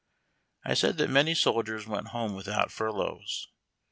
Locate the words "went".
1.85-2.07